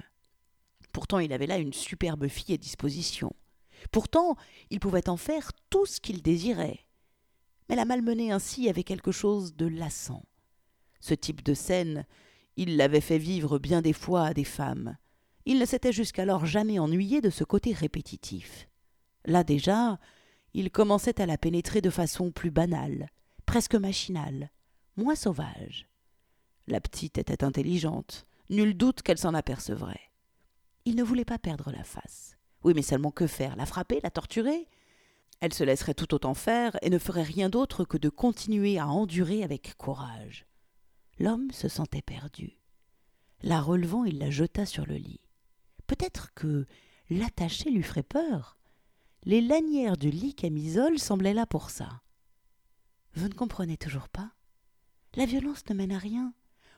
Pourtant, 0.94 1.20
il 1.20 1.34
avait 1.34 1.48
là 1.48 1.58
une 1.58 1.74
superbe 1.74 2.28
fille 2.28 2.56
à 2.56 2.58
disposition. 2.58 3.36
Pourtant, 3.92 4.36
il 4.70 4.80
pouvait 4.80 5.10
en 5.10 5.18
faire 5.18 5.52
tout 5.70 5.86
ce 5.86 6.00
qu'il 6.00 6.22
désirait. 6.22 6.80
Mais 7.70 7.76
la 7.76 7.86
malmener 7.86 8.32
ainsi 8.32 8.70
avait 8.70 8.84
quelque 8.84 9.12
chose 9.12 9.56
de 9.56 9.66
lassant. 9.66 10.24
Ce 11.00 11.14
type 11.14 11.44
de 11.44 11.54
scène, 11.54 12.06
il 12.58 12.78
l'avait 12.78 13.02
fait 13.02 13.18
vivre 13.18 13.60
bien 13.60 13.82
des 13.82 13.94
fois 13.94 14.28
à 14.28 14.34
des 14.34 14.44
femmes. 14.44 14.98
Il 15.46 15.60
ne 15.60 15.66
s'était 15.66 15.94
jusqu'alors 15.94 16.46
jamais 16.46 16.80
ennuyé 16.80 17.22
de 17.22 17.30
ce 17.30 17.44
côté 17.44 17.74
répétitif. 17.74 18.68
Là 19.26 19.44
déjà, 19.44 20.00
il 20.54 20.72
commençait 20.72 21.22
à 21.22 21.26
la 21.26 21.38
pénétrer 21.38 21.82
de 21.82 21.90
façon 21.90 22.32
plus 22.32 22.52
banale, 22.52 23.10
presque 23.46 23.76
machinale, 23.76 24.50
moins 24.96 25.16
sauvage. 25.16 25.88
La 26.68 26.80
petite 26.82 27.18
était 27.18 27.44
intelligente, 27.44 28.26
nul 28.50 28.76
doute 28.76 29.02
qu'elle 29.02 29.18
s'en 29.18 29.34
apercevrait. 29.34 30.12
Il 30.86 30.96
ne 30.96 31.04
voulait 31.04 31.26
pas 31.26 31.38
perdre 31.38 31.72
la 31.72 31.84
face. 31.84 32.35
Oui, 32.66 32.74
mais 32.76 32.82
seulement 32.82 33.12
que 33.12 33.28
faire? 33.28 33.56
La 33.58 33.68
frapper? 33.68 34.00
La 34.02 34.10
torturer? 34.10 34.68
Elle 35.40 35.54
se 35.54 35.64
laisserait 35.64 35.94
tout 35.94 36.16
autant 36.16 36.34
faire 36.34 36.76
et 36.82 36.90
ne 36.90 36.98
ferait 36.98 37.22
rien 37.22 37.48
d'autre 37.48 37.86
que 37.86 37.96
de 37.96 38.10
continuer 38.10 38.80
à 38.80 38.88
endurer 38.88 39.44
avec 39.44 39.76
courage. 39.78 40.48
L'homme 41.20 41.52
se 41.52 41.68
sentait 41.68 42.02
perdu. 42.02 42.58
La 43.44 43.62
relevant, 43.62 44.04
il 44.04 44.18
la 44.18 44.32
jeta 44.32 44.66
sur 44.66 44.88
le 44.88 44.96
lit. 44.96 45.22
Peut-être 45.86 46.34
que 46.34 46.66
l'attacher 47.12 47.70
lui 47.70 47.84
ferait 47.84 48.02
peur. 48.02 48.58
Les 49.26 49.42
lanières 49.42 49.96
du 49.96 50.10
lit 50.10 50.34
camisole 50.34 50.98
semblaient 50.98 51.36
là 51.36 51.46
pour 51.46 51.70
ça. 51.70 52.02
Vous 53.14 53.28
ne 53.28 53.36
comprenez 53.36 53.78
toujours 53.78 54.10
pas? 54.10 54.32
La 55.14 55.28
violence 55.28 55.70
ne 55.70 55.76
mène 55.76 55.92
à 55.92 56.00
rien. 56.00 56.34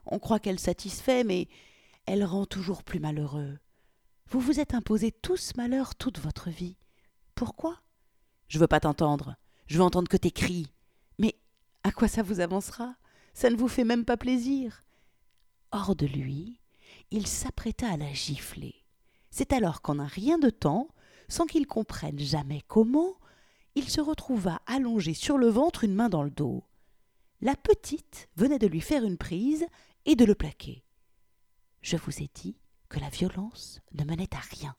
On 0.05 0.19
croit 0.19 0.41
qu'elle 0.41 0.59
satisfait, 0.59 1.23
mais 1.23 1.47
elle 2.05 2.25
rend 2.25 2.45
toujours 2.45 2.83
plus 2.83 2.99
malheureux. 2.99 3.57
Vous 4.29 4.41
vous 4.41 4.59
êtes 4.59 4.73
imposé 4.73 5.11
tout 5.11 5.37
ce 5.37 5.53
malheur 5.55 5.95
toute 5.95 6.19
votre 6.19 6.49
vie. 6.49 6.75
Pourquoi? 7.33 7.79
Je 8.49 8.59
veux 8.59 8.67
pas 8.67 8.81
t'entendre. 8.81 9.37
Je 9.67 9.77
veux 9.77 9.83
entendre 9.83 10.09
que 10.09 10.17
tes 10.17 10.31
cris. 10.31 10.73
Mais 11.17 11.35
à 11.83 11.91
quoi 11.93 12.09
ça 12.09 12.23
vous 12.23 12.41
avancera? 12.41 12.95
Ça 13.33 13.49
ne 13.49 13.55
vous 13.55 13.69
fait 13.69 13.85
même 13.85 14.03
pas 14.03 14.17
plaisir. 14.17 14.83
Hors 15.71 15.95
de 15.95 16.05
lui, 16.05 16.59
il 17.09 17.25
s'apprêta 17.25 17.89
à 17.89 17.95
la 17.95 18.11
gifler. 18.11 18.75
C'est 19.29 19.53
alors 19.53 19.81
qu'en 19.81 19.97
un 19.97 20.07
rien 20.07 20.37
de 20.37 20.49
temps, 20.49 20.89
sans 21.29 21.45
qu'il 21.45 21.65
comprenne 21.65 22.19
jamais 22.19 22.61
comment, 22.67 23.15
il 23.75 23.89
se 23.89 24.01
retrouva 24.01 24.61
allongé 24.65 25.13
sur 25.13 25.37
le 25.37 25.47
ventre, 25.47 25.85
une 25.85 25.95
main 25.95 26.09
dans 26.09 26.23
le 26.23 26.31
dos. 26.31 26.65
La 27.39 27.55
petite 27.55 28.27
venait 28.35 28.59
de 28.59 28.67
lui 28.67 28.81
faire 28.81 29.05
une 29.05 29.17
prise 29.17 29.65
et 30.05 30.15
de 30.15 30.25
le 30.25 30.35
plaquer. 30.35 30.83
Je 31.81 31.95
vous 31.95 32.21
ai 32.21 32.29
dit 32.33 32.57
que 32.89 32.99
la 32.99 33.09
violence 33.09 33.81
ne 33.93 34.03
menait 34.03 34.33
à 34.33 34.39
rien, 34.39 34.75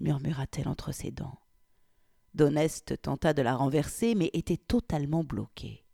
murmura-t-elle 0.00 0.68
entre 0.68 0.92
ses 0.92 1.10
dents. 1.10 1.38
D'Honeste 2.34 3.00
tenta 3.00 3.32
de 3.32 3.42
la 3.42 3.54
renverser, 3.54 4.14
mais 4.14 4.30
était 4.32 4.56
totalement 4.56 5.22
bloquée. 5.22 5.84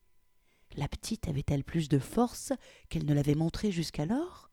La 0.76 0.88
petite 0.88 1.28
avait-elle 1.28 1.64
plus 1.64 1.88
de 1.88 1.98
force 1.98 2.52
qu'elle 2.88 3.04
ne 3.04 3.14
l'avait 3.14 3.34
montré 3.34 3.70
jusqu'alors? 3.70 4.50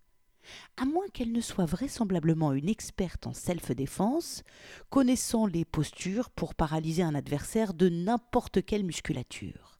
À 0.77 0.85
moins 0.85 1.07
qu'elle 1.13 1.31
ne 1.31 1.41
soit 1.41 1.65
vraisemblablement 1.65 2.53
une 2.53 2.69
experte 2.69 3.27
en 3.27 3.33
self-défense, 3.33 4.43
connaissant 4.89 5.45
les 5.45 5.65
postures 5.65 6.29
pour 6.29 6.55
paralyser 6.55 7.03
un 7.03 7.15
adversaire 7.15 7.73
de 7.73 7.89
n'importe 7.89 8.65
quelle 8.65 8.85
musculature. 8.85 9.79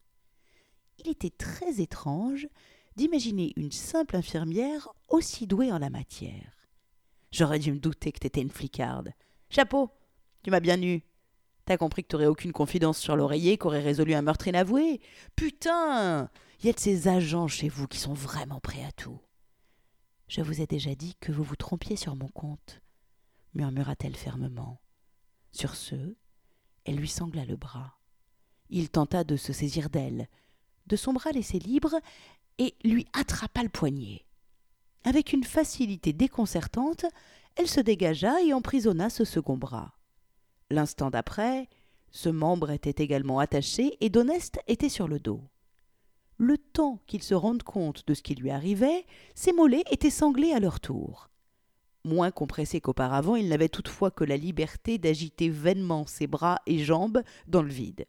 Il 0.98 1.08
était 1.08 1.30
très 1.30 1.80
étrange 1.80 2.48
d'imaginer 2.96 3.52
une 3.56 3.72
simple 3.72 4.16
infirmière 4.16 4.88
aussi 5.08 5.46
douée 5.46 5.72
en 5.72 5.78
la 5.78 5.90
matière. 5.90 6.57
J'aurais 7.38 7.60
dû 7.60 7.70
me 7.70 7.78
douter 7.78 8.10
que 8.10 8.18
t'étais 8.18 8.42
une 8.42 8.50
flicarde. 8.50 9.12
Chapeau, 9.48 9.92
tu 10.42 10.50
m'as 10.50 10.58
bien 10.58 10.82
eu. 10.82 11.04
T'as 11.66 11.76
compris 11.76 12.02
que 12.02 12.08
t'aurais 12.08 12.26
aucune 12.26 12.50
confidence 12.50 12.98
sur 12.98 13.14
l'oreiller 13.14 13.56
qu'aurait 13.56 13.80
résolu 13.80 14.12
un 14.14 14.22
meurtre 14.22 14.48
inavoué 14.48 15.00
Putain 15.36 16.30
Y 16.64 16.70
a 16.70 16.72
de 16.72 16.80
ces 16.80 17.06
agents 17.06 17.46
chez 17.46 17.68
vous 17.68 17.86
qui 17.86 17.98
sont 17.98 18.12
vraiment 18.12 18.58
prêts 18.58 18.82
à 18.82 18.90
tout. 18.90 19.20
Je 20.26 20.40
vous 20.40 20.60
ai 20.60 20.66
déjà 20.66 20.96
dit 20.96 21.14
que 21.20 21.30
vous 21.30 21.44
vous 21.44 21.54
trompiez 21.54 21.94
sur 21.94 22.16
mon 22.16 22.26
compte, 22.26 22.80
murmura-t-elle 23.54 24.16
fermement. 24.16 24.80
Sur 25.52 25.76
ce, 25.76 26.16
elle 26.86 26.96
lui 26.96 27.06
sangla 27.06 27.44
le 27.44 27.54
bras. 27.54 28.00
Il 28.68 28.90
tenta 28.90 29.22
de 29.22 29.36
se 29.36 29.52
saisir 29.52 29.90
d'elle. 29.90 30.26
De 30.88 30.96
son 30.96 31.12
bras 31.12 31.30
laissé 31.30 31.60
libre, 31.60 32.00
et 32.58 32.74
lui 32.82 33.06
attrapa 33.12 33.62
le 33.62 33.68
poignet. 33.68 34.24
Avec 35.04 35.32
une 35.32 35.44
facilité 35.44 36.12
déconcertante, 36.12 37.06
elle 37.56 37.68
se 37.68 37.80
dégagea 37.80 38.42
et 38.42 38.52
emprisonna 38.52 39.10
ce 39.10 39.24
second 39.24 39.56
bras. 39.56 39.94
L'instant 40.70 41.10
d'après, 41.10 41.68
ce 42.10 42.28
membre 42.28 42.70
était 42.70 43.02
également 43.02 43.38
attaché 43.38 43.96
et 44.00 44.10
d'Honeste 44.10 44.60
était 44.66 44.88
sur 44.88 45.08
le 45.08 45.18
dos. 45.18 45.42
Le 46.36 46.56
temps 46.56 47.00
qu'il 47.06 47.22
se 47.22 47.34
rende 47.34 47.62
compte 47.62 48.06
de 48.06 48.14
ce 48.14 48.22
qui 48.22 48.34
lui 48.34 48.50
arrivait, 48.50 49.04
ses 49.34 49.52
mollets 49.52 49.84
étaient 49.90 50.10
sanglés 50.10 50.52
à 50.52 50.60
leur 50.60 50.78
tour. 50.78 51.30
Moins 52.04 52.30
compressés 52.30 52.80
qu'auparavant, 52.80 53.34
il 53.34 53.48
n'avait 53.48 53.68
toutefois 53.68 54.10
que 54.10 54.24
la 54.24 54.36
liberté 54.36 54.98
d'agiter 54.98 55.48
vainement 55.48 56.06
ses 56.06 56.26
bras 56.26 56.60
et 56.66 56.78
jambes 56.78 57.22
dans 57.48 57.62
le 57.62 57.70
vide. 57.72 58.06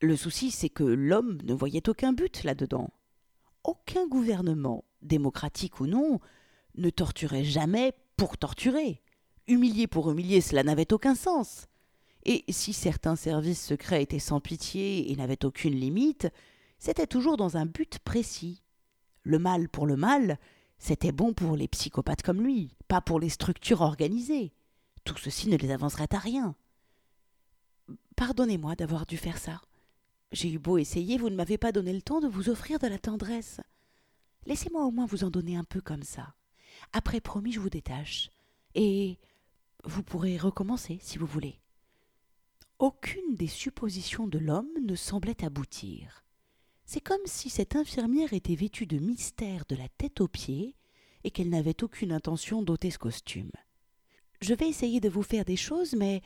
Le 0.00 0.16
souci, 0.16 0.50
c'est 0.50 0.68
que 0.68 0.84
l'homme 0.84 1.38
ne 1.44 1.54
voyait 1.54 1.88
aucun 1.88 2.12
but 2.12 2.44
là-dedans 2.44 2.90
aucun 3.64 4.06
gouvernement, 4.06 4.84
démocratique 5.02 5.80
ou 5.80 5.86
non, 5.86 6.20
ne 6.76 6.90
torturait 6.90 7.44
jamais 7.44 7.92
pour 8.16 8.36
torturer. 8.38 9.02
Humilier 9.46 9.86
pour 9.86 10.10
humilier, 10.10 10.40
cela 10.40 10.62
n'avait 10.62 10.92
aucun 10.92 11.14
sens. 11.14 11.66
Et 12.24 12.44
si 12.48 12.72
certains 12.72 13.16
services 13.16 13.62
secrets 13.62 14.02
étaient 14.02 14.18
sans 14.18 14.40
pitié 14.40 15.12
et 15.12 15.16
n'avaient 15.16 15.44
aucune 15.44 15.74
limite, 15.74 16.28
c'était 16.78 17.06
toujours 17.06 17.36
dans 17.36 17.56
un 17.56 17.66
but 17.66 17.98
précis. 17.98 18.62
Le 19.22 19.38
mal 19.38 19.68
pour 19.68 19.86
le 19.86 19.96
mal, 19.96 20.38
c'était 20.78 21.12
bon 21.12 21.32
pour 21.32 21.56
les 21.56 21.68
psychopathes 21.68 22.22
comme 22.22 22.42
lui, 22.42 22.76
pas 22.88 23.00
pour 23.00 23.20
les 23.20 23.28
structures 23.28 23.82
organisées. 23.82 24.52
Tout 25.04 25.16
ceci 25.18 25.48
ne 25.48 25.56
les 25.56 25.70
avancerait 25.70 26.12
à 26.12 26.18
rien. 26.18 26.54
Pardonnez-moi 28.16 28.74
d'avoir 28.74 29.06
dû 29.06 29.16
faire 29.16 29.38
ça. 29.38 29.60
J'ai 30.34 30.50
eu 30.50 30.58
beau 30.58 30.78
essayer, 30.78 31.16
vous 31.16 31.30
ne 31.30 31.36
m'avez 31.36 31.58
pas 31.58 31.70
donné 31.70 31.92
le 31.92 32.02
temps 32.02 32.18
de 32.18 32.26
vous 32.26 32.48
offrir 32.48 32.80
de 32.80 32.88
la 32.88 32.98
tendresse. 32.98 33.60
Laissez-moi 34.46 34.84
au 34.84 34.90
moins 34.90 35.06
vous 35.06 35.22
en 35.22 35.30
donner 35.30 35.54
un 35.56 35.62
peu 35.62 35.80
comme 35.80 36.02
ça. 36.02 36.34
Après, 36.92 37.20
promis, 37.20 37.52
je 37.52 37.60
vous 37.60 37.70
détache. 37.70 38.30
Et 38.74 39.20
vous 39.84 40.02
pourrez 40.02 40.36
recommencer 40.36 40.98
si 41.00 41.18
vous 41.18 41.26
voulez. 41.26 41.60
Aucune 42.80 43.36
des 43.36 43.46
suppositions 43.46 44.26
de 44.26 44.38
l'homme 44.38 44.72
ne 44.84 44.96
semblait 44.96 45.44
aboutir. 45.44 46.24
C'est 46.84 47.00
comme 47.00 47.24
si 47.26 47.48
cette 47.48 47.76
infirmière 47.76 48.32
était 48.32 48.56
vêtue 48.56 48.86
de 48.86 48.98
mystère 48.98 49.64
de 49.68 49.76
la 49.76 49.88
tête 49.88 50.20
aux 50.20 50.26
pieds 50.26 50.74
et 51.22 51.30
qu'elle 51.30 51.48
n'avait 51.48 51.84
aucune 51.84 52.10
intention 52.10 52.60
d'ôter 52.60 52.90
ce 52.90 52.98
costume. 52.98 53.52
Je 54.40 54.52
vais 54.52 54.68
essayer 54.68 54.98
de 54.98 55.08
vous 55.08 55.22
faire 55.22 55.44
des 55.44 55.56
choses, 55.56 55.94
mais 55.94 56.22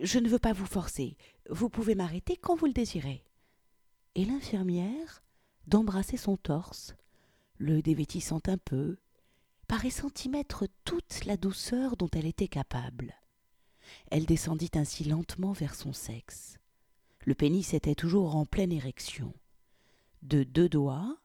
je 0.00 0.18
ne 0.18 0.30
veux 0.30 0.38
pas 0.38 0.54
vous 0.54 0.64
forcer. 0.64 1.18
Vous 1.50 1.68
pouvez 1.68 1.94
m'arrêter 1.94 2.38
quand 2.38 2.56
vous 2.56 2.64
le 2.64 2.72
désirez 2.72 3.22
et 4.14 4.24
l'infirmière 4.24 5.22
d'embrasser 5.66 6.16
son 6.16 6.36
torse, 6.36 6.94
le 7.58 7.82
dévêtissant 7.82 8.40
un 8.46 8.58
peu, 8.58 8.96
paraissant 9.68 10.10
y 10.24 10.28
mettre 10.28 10.66
toute 10.84 11.24
la 11.24 11.36
douceur 11.36 11.96
dont 11.96 12.08
elle 12.12 12.26
était 12.26 12.48
capable. 12.48 13.14
Elle 14.10 14.26
descendit 14.26 14.70
ainsi 14.74 15.04
lentement 15.04 15.52
vers 15.52 15.74
son 15.74 15.92
sexe. 15.92 16.58
Le 17.24 17.34
pénis 17.34 17.74
était 17.74 17.94
toujours 17.94 18.34
en 18.36 18.46
pleine 18.46 18.72
érection. 18.72 19.32
De 20.22 20.42
deux 20.42 20.68
doigts, 20.68 21.16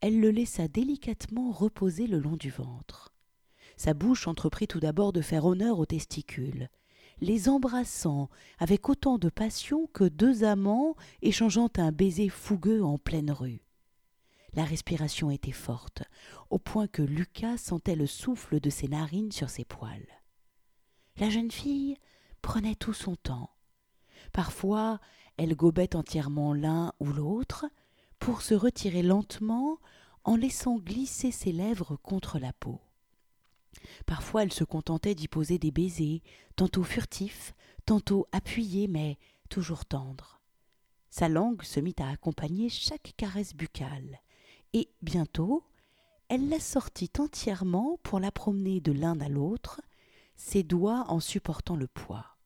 elle 0.00 0.20
le 0.20 0.30
laissa 0.30 0.68
délicatement 0.68 1.52
reposer 1.52 2.06
le 2.06 2.18
long 2.18 2.36
du 2.36 2.50
ventre. 2.50 3.12
Sa 3.76 3.94
bouche 3.94 4.26
entreprit 4.28 4.68
tout 4.68 4.80
d'abord 4.80 5.12
de 5.12 5.22
faire 5.22 5.44
honneur 5.44 5.78
aux 5.78 5.86
testicules, 5.86 6.68
les 7.22 7.48
embrassant 7.48 8.28
avec 8.58 8.88
autant 8.88 9.16
de 9.16 9.28
passion 9.28 9.86
que 9.92 10.02
deux 10.02 10.42
amants 10.42 10.96
échangeant 11.22 11.70
un 11.76 11.92
baiser 11.92 12.28
fougueux 12.28 12.82
en 12.82 12.98
pleine 12.98 13.30
rue. 13.30 13.62
La 14.54 14.64
respiration 14.64 15.30
était 15.30 15.52
forte, 15.52 16.02
au 16.50 16.58
point 16.58 16.88
que 16.88 17.00
Lucas 17.00 17.58
sentait 17.58 17.94
le 17.94 18.08
souffle 18.08 18.58
de 18.58 18.68
ses 18.70 18.88
narines 18.88 19.30
sur 19.30 19.50
ses 19.50 19.64
poils. 19.64 20.08
La 21.16 21.30
jeune 21.30 21.52
fille 21.52 21.96
prenait 22.42 22.74
tout 22.74 22.92
son 22.92 23.14
temps. 23.14 23.50
Parfois, 24.32 24.98
elle 25.36 25.54
gobait 25.54 25.94
entièrement 25.94 26.52
l'un 26.52 26.92
ou 26.98 27.06
l'autre, 27.06 27.66
pour 28.18 28.42
se 28.42 28.54
retirer 28.54 29.02
lentement 29.02 29.78
en 30.24 30.34
laissant 30.34 30.76
glisser 30.76 31.30
ses 31.30 31.52
lèvres 31.52 31.96
contre 31.96 32.40
la 32.40 32.52
peau. 32.52 32.80
Parfois 34.06 34.42
elle 34.42 34.52
se 34.52 34.64
contentait 34.64 35.14
d'y 35.14 35.28
poser 35.28 35.58
des 35.58 35.70
baisers, 35.70 36.22
tantôt 36.56 36.82
furtifs, 36.82 37.54
tantôt 37.86 38.26
appuyés, 38.32 38.88
mais 38.88 39.18
toujours 39.48 39.84
tendres. 39.84 40.40
Sa 41.10 41.28
langue 41.28 41.62
se 41.62 41.80
mit 41.80 41.94
à 41.98 42.08
accompagner 42.08 42.68
chaque 42.68 43.14
caresse 43.16 43.54
buccale, 43.54 44.20
et 44.72 44.88
bientôt 45.02 45.64
elle 46.28 46.48
la 46.48 46.60
sortit 46.60 47.10
entièrement 47.18 47.98
pour 48.02 48.18
la 48.18 48.32
promener 48.32 48.80
de 48.80 48.92
l'un 48.92 49.20
à 49.20 49.28
l'autre, 49.28 49.82
ses 50.34 50.62
doigts 50.62 51.04
en 51.08 51.20
supportant 51.20 51.76
le 51.76 51.86
poids. 51.86 52.38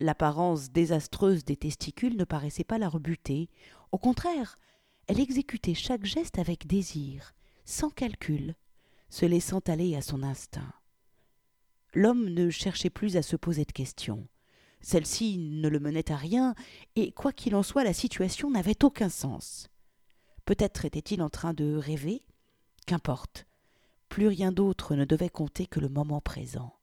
L'apparence 0.00 0.70
désastreuse 0.70 1.44
des 1.44 1.56
testicules 1.56 2.16
ne 2.16 2.24
paraissait 2.24 2.64
pas 2.64 2.78
la 2.78 2.88
rebuter, 2.88 3.50
au 3.92 3.98
contraire, 3.98 4.58
elle 5.06 5.20
exécutait 5.20 5.74
chaque 5.74 6.04
geste 6.04 6.38
avec 6.38 6.66
désir, 6.66 7.34
sans 7.64 7.90
calcul, 7.90 8.56
se 9.08 9.26
laissant 9.26 9.60
aller 9.66 9.94
à 9.96 10.02
son 10.02 10.22
instinct. 10.22 10.72
L'homme 11.94 12.28
ne 12.28 12.50
cherchait 12.50 12.90
plus 12.90 13.16
à 13.16 13.22
se 13.22 13.36
poser 13.36 13.64
de 13.64 13.72
questions. 13.72 14.28
Celle-ci 14.80 15.38
ne 15.38 15.68
le 15.68 15.80
menait 15.80 16.12
à 16.12 16.16
rien, 16.16 16.54
et 16.96 17.12
quoi 17.12 17.32
qu'il 17.32 17.54
en 17.56 17.62
soit, 17.62 17.84
la 17.84 17.92
situation 17.92 18.50
n'avait 18.50 18.84
aucun 18.84 19.08
sens. 19.08 19.68
Peut-être 20.44 20.84
était-il 20.84 21.22
en 21.22 21.30
train 21.30 21.54
de 21.54 21.74
rêver? 21.76 22.22
Qu'importe. 22.86 23.46
Plus 24.08 24.28
rien 24.28 24.52
d'autre 24.52 24.94
ne 24.94 25.04
devait 25.04 25.28
compter 25.28 25.66
que 25.66 25.80
le 25.80 25.88
moment 25.88 26.20
présent. 26.20 26.74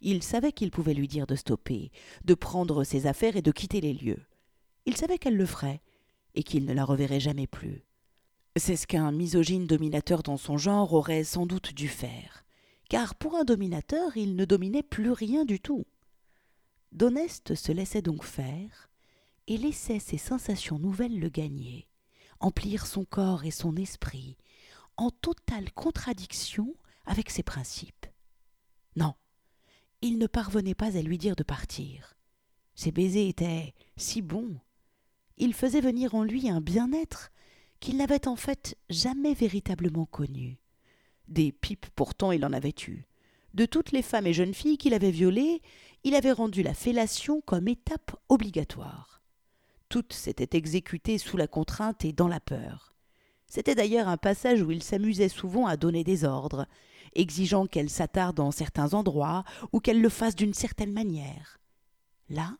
Il 0.00 0.22
savait 0.22 0.52
qu'il 0.52 0.70
pouvait 0.70 0.94
lui 0.94 1.08
dire 1.08 1.26
de 1.26 1.36
stopper, 1.36 1.92
de 2.24 2.34
prendre 2.34 2.82
ses 2.82 3.06
affaires 3.06 3.36
et 3.36 3.42
de 3.42 3.52
quitter 3.52 3.80
les 3.80 3.94
lieux. 3.94 4.26
Il 4.84 4.96
savait 4.96 5.18
qu'elle 5.18 5.36
le 5.36 5.46
ferait, 5.46 5.80
et 6.34 6.42
qu'il 6.42 6.64
ne 6.64 6.72
la 6.72 6.84
reverrait 6.84 7.20
jamais 7.20 7.46
plus. 7.46 7.84
C'est 8.56 8.76
ce 8.76 8.86
qu'un 8.86 9.12
misogyne 9.12 9.66
dominateur 9.66 10.22
dans 10.22 10.36
son 10.36 10.58
genre 10.58 10.92
aurait 10.92 11.24
sans 11.24 11.46
doute 11.46 11.72
dû 11.72 11.88
faire, 11.88 12.44
car 12.90 13.14
pour 13.14 13.34
un 13.34 13.44
dominateur 13.44 14.16
il 14.16 14.36
ne 14.36 14.44
dominait 14.44 14.82
plus 14.82 15.10
rien 15.10 15.46
du 15.46 15.58
tout. 15.58 15.86
D'Honeste 16.92 17.54
se 17.54 17.72
laissait 17.72 18.02
donc 18.02 18.24
faire, 18.24 18.90
et 19.46 19.56
laissait 19.56 19.98
ses 19.98 20.18
sensations 20.18 20.78
nouvelles 20.78 21.18
le 21.18 21.30
gagner, 21.30 21.88
emplir 22.40 22.86
son 22.86 23.06
corps 23.06 23.44
et 23.44 23.50
son 23.50 23.74
esprit, 23.76 24.36
en 24.98 25.10
totale 25.10 25.72
contradiction 25.72 26.74
avec 27.06 27.30
ses 27.30 27.42
principes. 27.42 28.06
Non, 28.96 29.14
il 30.02 30.18
ne 30.18 30.26
parvenait 30.26 30.74
pas 30.74 30.98
à 30.98 31.02
lui 31.02 31.16
dire 31.16 31.36
de 31.36 31.42
partir. 31.42 32.14
Ses 32.74 32.92
baisers 32.92 33.28
étaient 33.28 33.72
si 33.96 34.20
bons. 34.20 34.60
Ils 35.38 35.54
faisaient 35.54 35.80
venir 35.80 36.14
en 36.14 36.22
lui 36.22 36.50
un 36.50 36.60
bien-être 36.60 37.30
qu'il 37.82 37.96
n'avait 37.96 38.28
en 38.28 38.36
fait 38.36 38.78
jamais 38.90 39.34
véritablement 39.34 40.06
connu. 40.06 40.60
Des 41.26 41.50
pipes 41.50 41.86
pourtant 41.96 42.30
il 42.30 42.46
en 42.46 42.52
avait 42.52 42.74
eu. 42.86 43.08
De 43.54 43.66
toutes 43.66 43.90
les 43.90 44.02
femmes 44.02 44.28
et 44.28 44.32
jeunes 44.32 44.54
filles 44.54 44.78
qu'il 44.78 44.94
avait 44.94 45.10
violées, 45.10 45.60
il 46.04 46.14
avait 46.14 46.30
rendu 46.30 46.62
la 46.62 46.74
fellation 46.74 47.40
comme 47.40 47.66
étape 47.66 48.16
obligatoire. 48.28 49.20
Toutes 49.88 50.12
s'étaient 50.12 50.56
exécutées 50.56 51.18
sous 51.18 51.36
la 51.36 51.48
contrainte 51.48 52.04
et 52.04 52.12
dans 52.12 52.28
la 52.28 52.38
peur. 52.38 52.94
C'était 53.48 53.74
d'ailleurs 53.74 54.06
un 54.06 54.16
passage 54.16 54.62
où 54.62 54.70
il 54.70 54.84
s'amusait 54.84 55.28
souvent 55.28 55.66
à 55.66 55.76
donner 55.76 56.04
des 56.04 56.22
ordres, 56.22 56.68
exigeant 57.16 57.66
qu'elle 57.66 57.90
s'attarde 57.90 58.38
en 58.38 58.52
certains 58.52 58.94
endroits 58.94 59.42
ou 59.72 59.80
qu'elle 59.80 60.00
le 60.00 60.08
fasse 60.08 60.36
d'une 60.36 60.54
certaine 60.54 60.92
manière. 60.92 61.58
Là, 62.30 62.56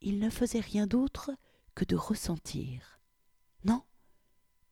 il 0.00 0.20
ne 0.20 0.30
faisait 0.30 0.60
rien 0.60 0.86
d'autre 0.86 1.32
que 1.74 1.84
de 1.84 1.96
ressentir. 1.96 2.97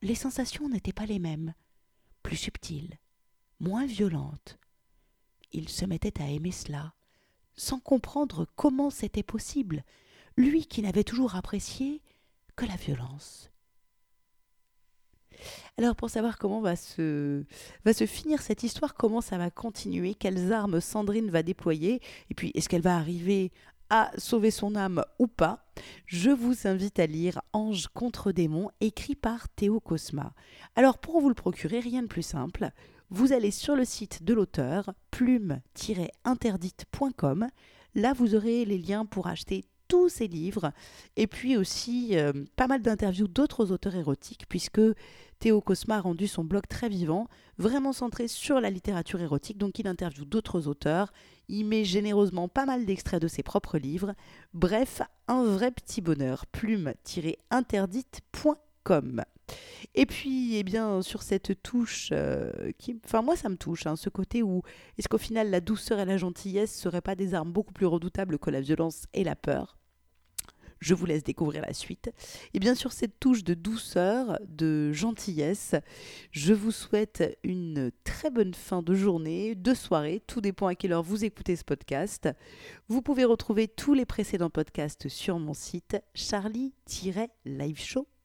Les 0.02 0.14
sensations 0.14 0.68
n'étaient 0.68 0.92
pas 0.92 1.06
les 1.06 1.18
mêmes, 1.18 1.54
plus 2.22 2.36
subtiles, 2.36 2.98
moins 3.60 3.86
violentes. 3.86 4.58
Il 5.52 5.68
se 5.68 5.84
mettait 5.84 6.20
à 6.20 6.28
aimer 6.28 6.52
cela, 6.52 6.94
sans 7.54 7.80
comprendre 7.80 8.46
comment 8.56 8.90
c'était 8.90 9.22
possible, 9.22 9.84
lui 10.36 10.66
qui 10.66 10.82
n'avait 10.82 11.04
toujours 11.04 11.34
apprécié 11.34 12.02
que 12.56 12.66
la 12.66 12.76
violence. 12.76 13.50
Alors 15.78 15.94
pour 15.94 16.10
savoir 16.10 16.38
comment 16.38 16.60
va 16.60 16.76
se, 16.76 17.44
va 17.84 17.92
se 17.92 18.06
finir 18.06 18.40
cette 18.40 18.62
histoire, 18.62 18.94
comment 18.94 19.20
ça 19.20 19.38
va 19.38 19.50
continuer, 19.50 20.14
quelles 20.14 20.52
armes 20.52 20.80
Sandrine 20.80 21.30
va 21.30 21.42
déployer, 21.42 22.00
et 22.30 22.34
puis 22.34 22.52
est-ce 22.54 22.68
qu'elle 22.68 22.82
va 22.82 22.96
arriver 22.96 23.52
à 23.90 24.10
sauver 24.18 24.50
son 24.50 24.74
âme 24.74 25.04
ou 25.18 25.26
pas, 25.26 25.66
je 26.06 26.30
vous 26.30 26.66
invite 26.66 26.98
à 26.98 27.06
lire 27.06 27.42
Ange 27.52 27.88
contre 27.88 28.32
démon, 28.32 28.70
écrit 28.80 29.14
par 29.14 29.46
Théo 29.48 29.80
Cosma. 29.80 30.32
Alors 30.74 30.98
pour 30.98 31.20
vous 31.20 31.28
le 31.28 31.34
procurer, 31.34 31.80
rien 31.80 32.02
de 32.02 32.08
plus 32.08 32.22
simple, 32.22 32.70
vous 33.10 33.32
allez 33.32 33.52
sur 33.52 33.76
le 33.76 33.84
site 33.84 34.24
de 34.24 34.34
l'auteur, 34.34 34.92
plume-interdite.com. 35.10 37.46
Là, 37.94 38.12
vous 38.12 38.34
aurez 38.34 38.64
les 38.64 38.78
liens 38.78 39.06
pour 39.06 39.28
acheter 39.28 39.64
tous 39.88 40.08
ses 40.08 40.28
livres 40.28 40.72
et 41.16 41.26
puis 41.26 41.56
aussi 41.56 42.16
euh, 42.16 42.32
pas 42.56 42.66
mal 42.66 42.82
d'interviews 42.82 43.28
d'autres 43.28 43.72
auteurs 43.72 43.94
érotiques 43.94 44.46
puisque 44.48 44.80
Théo 45.38 45.60
Cosma 45.60 45.96
a 45.96 46.00
rendu 46.00 46.28
son 46.28 46.44
blog 46.44 46.64
très 46.68 46.88
vivant, 46.88 47.28
vraiment 47.58 47.92
centré 47.92 48.26
sur 48.26 48.60
la 48.60 48.70
littérature 48.70 49.20
érotique, 49.20 49.58
donc 49.58 49.78
il 49.78 49.86
interviewe 49.86 50.24
d'autres 50.24 50.66
auteurs, 50.66 51.12
il 51.48 51.64
met 51.64 51.84
généreusement 51.84 52.48
pas 52.48 52.64
mal 52.64 52.86
d'extraits 52.86 53.20
de 53.20 53.28
ses 53.28 53.42
propres 53.42 53.78
livres, 53.78 54.14
bref, 54.54 55.02
un 55.28 55.44
vrai 55.44 55.70
petit 55.70 56.00
bonheur, 56.00 56.46
Et 59.94 60.06
puis, 60.06 60.56
eh 60.56 60.62
bien, 60.62 61.02
sur 61.02 61.22
cette 61.22 61.62
touche 61.62 62.10
euh, 62.12 62.72
qui. 62.78 62.98
Enfin, 63.04 63.22
moi, 63.22 63.36
ça 63.36 63.48
me 63.48 63.56
touche, 63.56 63.86
hein, 63.86 63.96
ce 63.96 64.10
côté 64.10 64.42
où 64.42 64.62
est-ce 64.98 65.08
qu'au 65.08 65.18
final, 65.18 65.50
la 65.50 65.60
douceur 65.60 65.98
et 65.98 66.04
la 66.04 66.18
gentillesse 66.18 66.74
seraient 66.74 67.00
pas 67.00 67.14
des 67.14 67.34
armes 67.34 67.52
beaucoup 67.52 67.72
plus 67.72 67.86
redoutables 67.86 68.38
que 68.38 68.50
la 68.50 68.60
violence 68.60 69.04
et 69.14 69.24
la 69.24 69.36
peur? 69.36 69.78
Je 70.78 70.92
vous 70.92 71.06
laisse 71.06 71.24
découvrir 71.24 71.62
la 71.62 71.72
suite. 71.72 72.10
Et 72.52 72.58
bien 72.58 72.74
sûr, 72.74 72.92
cette 72.92 73.18
touche 73.18 73.42
de 73.42 73.54
douceur, 73.54 74.38
de 74.46 74.92
gentillesse, 74.92 75.74
je 76.32 76.52
vous 76.52 76.70
souhaite 76.70 77.38
une 77.42 77.90
très 78.04 78.30
bonne 78.30 78.52
fin 78.52 78.82
de 78.82 78.94
journée, 78.94 79.54
de 79.54 79.72
soirée, 79.72 80.22
tout 80.26 80.42
dépend 80.42 80.66
à 80.66 80.74
quelle 80.74 80.92
heure 80.92 81.02
vous 81.02 81.24
écoutez 81.24 81.56
ce 81.56 81.64
podcast. 81.64 82.28
Vous 82.88 83.00
pouvez 83.00 83.24
retrouver 83.24 83.68
tous 83.68 83.94
les 83.94 84.04
précédents 84.04 84.50
podcasts 84.50 85.08
sur 85.08 85.38
mon 85.38 85.54
site 85.54 85.96
charlie-liveshow.com. 86.14 88.15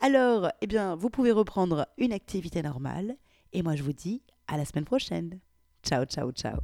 Alors, 0.00 0.50
eh 0.60 0.66
bien, 0.66 0.96
vous 0.96 1.10
pouvez 1.10 1.32
reprendre 1.32 1.86
une 1.96 2.12
activité 2.12 2.62
normale 2.62 3.16
et 3.52 3.62
moi 3.62 3.76
je 3.76 3.82
vous 3.82 3.92
dis 3.92 4.22
à 4.48 4.56
la 4.56 4.64
semaine 4.64 4.84
prochaine. 4.84 5.40
Ciao, 5.82 6.04
ciao, 6.04 6.32
ciao. 6.32 6.58